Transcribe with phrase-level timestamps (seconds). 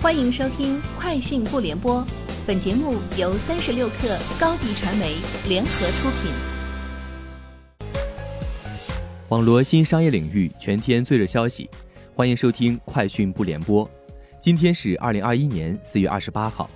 [0.00, 2.00] 欢迎收听《快讯不联播》，
[2.46, 5.16] 本节目由三十六克高低传媒
[5.48, 6.30] 联合出品。
[9.28, 11.68] 网罗新商业领域全天最热消息，
[12.14, 13.84] 欢迎收听《快讯不联播》。
[14.40, 16.70] 今天是二零二一年四月二十八号。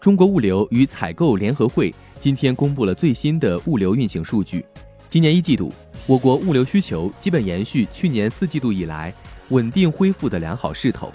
[0.00, 4.64] 中国物流与采购联合会今天公布了最新的物流运行数据，
[5.10, 5.70] 今年一季度，
[6.06, 9.12] 我国物流需求基本延续去年四季度以来
[9.50, 11.12] 稳定恢复的良好势头。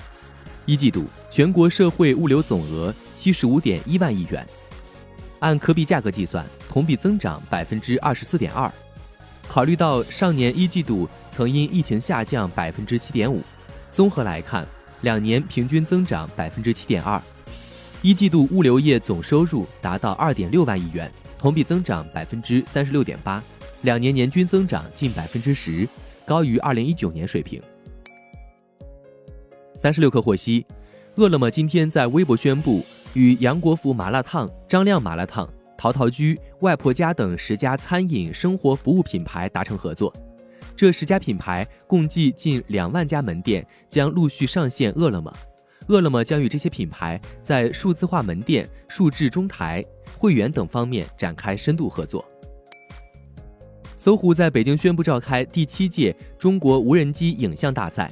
[0.69, 4.47] 一季度全国社会物流总额七十五点一万亿元，
[5.39, 8.71] 按可比价格计算，同比增长百分之二十四点二。
[9.47, 13.41] 考虑到上年一季度曾因疫情下降百分之七点五，
[13.91, 14.63] 综合来看，
[15.01, 17.19] 两年平均增长百分之七点二。
[18.03, 23.43] 一季度物流业总收入达到二点六万亿元，同比增长百分之三十六点八，
[23.81, 25.89] 两年年均增长近百分之十，
[26.27, 27.59] 高于二零一九年水平。
[29.81, 30.65] 三十六氪获悉，
[31.15, 40.13] 饿了么今天在微博宣布与杨国福麻辣烫、张亮麻辣烫、陶陶居、外婆家等十家餐饮生活服务品牌达成合作。
[40.75, 45.33] 这十家品牌共计近两万家门店将陆续上线饿了么。
[45.87, 49.81] 饿了么将与这些品牌在数字化门店、数字中台、
[50.17, 52.25] 会员等方面展开深度合作。
[53.95, 58.11] 搜狐在北京宣布召开第七届中国无人机影像大赛。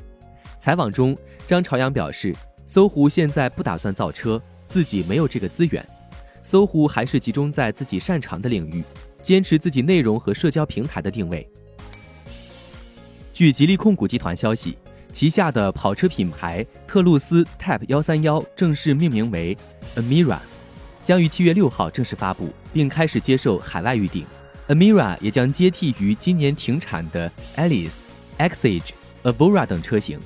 [0.59, 5.86] 采访中，张朝阳表示，搜狐现在不打算造车，自己没有这个资源。
[6.44, 8.83] 搜狐还是集中在自己擅长的领域，
[9.22, 11.47] 坚持自己内容和社交平台的定位。
[13.33, 14.78] 据吉利控股集团消息，
[15.13, 19.58] 旗下的跑车品牌特路斯 TAP 幺三幺正式命名为
[19.95, 20.39] Amira，
[21.03, 24.25] 将于七月六号正式发布，并开始接受海外预订。
[24.67, 27.91] Amira 也将接替于今年停产的 Alice、
[28.38, 28.91] Exige、
[29.23, 30.19] Avora 等车型。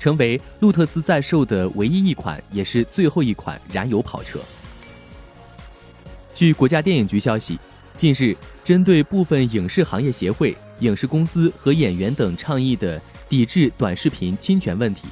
[0.00, 4.40] 成为路特斯在售的唯一一款，也是最后一款燃油跑车。
[6.32, 7.58] 据国家电影局消息，
[7.98, 8.34] 近日
[8.64, 12.98] 针对部分影视行业协会、影视公司和演员等倡议的
[13.28, 15.02] 抵制短视频侵权问题，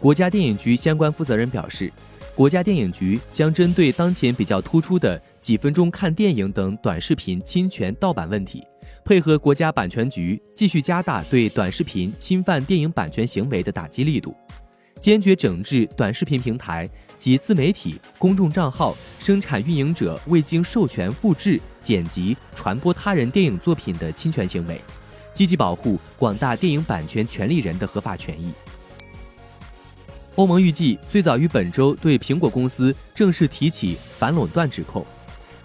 [0.00, 1.92] 国家电影局相关负责人表示，
[2.34, 8.64] 国家电影局将针对当前比较突出的几分钟看电影等短视频侵权盗版问题。
[9.04, 14.34] 配合国家版权局继续加大对短视频侵犯电影版权行为的打击力度，
[14.98, 16.88] 坚决整治短视频平台
[17.18, 24.80] 及自媒体、公众账号生产运营者未经授权复制、剪辑、传播他人电影作品的侵权行为，
[25.34, 28.54] 积极保护广大电影版权权利人的合法权益。
[30.36, 35.04] 欧盟预计最早于本周对苹果公司正式提起反垄断指控，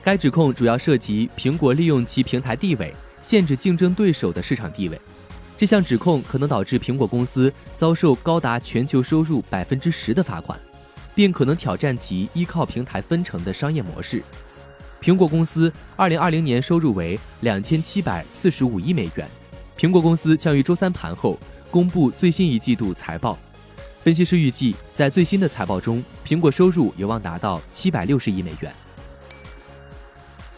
[0.04, 2.94] 该指控主要涉及苹果利用其平台地位。
[3.22, 5.00] 限制竞争对手的市场地位，
[5.58, 10.60] 这项指控可能导致苹果公司遭受高达全球收入百分之十的罚款，
[11.14, 14.24] 并可能挑战其依靠平台分成的商业模式。
[15.02, 19.28] 苹果公司二零二零年收入为两千七百四十五亿美元。
[19.78, 21.40] 苹果公司将于周三盘后
[21.72, 23.38] 公布最新一季度财报。
[24.04, 28.74] 分析师预计，在最新的财报中，苹果收入有望达到七百六十亿美元。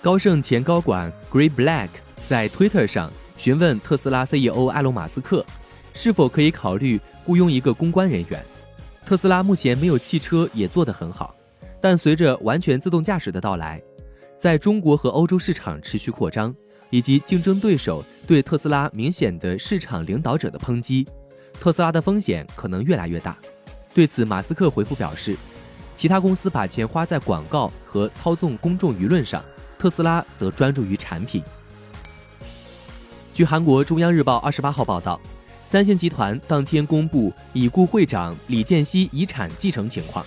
[0.01, 1.89] 高盛前高管 Gray Black。
[2.31, 5.45] 在 Twitter 上询问特斯拉 CEO 埃隆·马斯克，
[5.93, 8.41] 是否可以考虑雇佣一个公关人员。
[9.05, 11.35] 特斯拉目前没有汽车也做得很好，
[11.81, 13.83] 但随着完全自动驾驶的到来，
[14.39, 16.55] 在中国和欧洲市场持续扩张，
[16.89, 21.05] 以及竞争对手对特斯拉明显的市场领导者的抨击，
[21.59, 23.37] 特斯拉的风险可能越来越大。
[23.93, 25.35] 对此，马斯克回复表示，
[25.97, 29.43] 其他公司把钱花在广告和操纵公众舆论上，
[29.77, 31.43] 特斯拉则专注于产品。
[33.33, 35.19] 据韩国中央日报二十八号报道，
[35.63, 40.25] 三星集团当天公布已故会长李健熙遗产继承情况，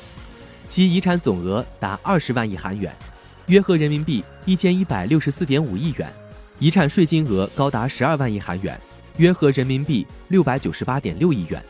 [0.69, 2.91] 其遗产总额达二十万亿韩元，
[3.48, 6.10] 约合人民币一千一百六十四点五亿元，
[6.59, 8.81] 遗产税金额高达十二万亿韩元，
[9.19, 11.62] 约合人民币六百九十八点六亿元。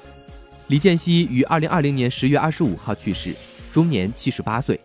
[0.68, 3.34] 李健熙于二零二零年十月二十五号去世，
[3.72, 4.80] 终年七十八岁，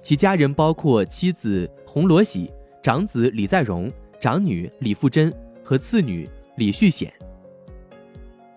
[0.00, 2.48] 其家人包括妻子洪罗喜、
[2.84, 5.34] 长子李在镕、长女李富珍。
[5.68, 6.26] 和次女
[6.56, 7.12] 李旭显。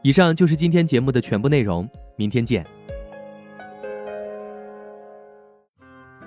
[0.02, 1.86] 以上就是今天节目的全部内容，
[2.16, 2.66] 明天见。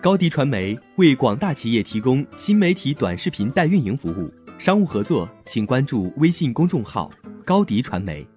[0.03, 7.11] 高迪传媒为广大企业提供新媒体短视频代运营服务，商务合作请关注微信公众号
[7.47, 8.34] 高迪传媒。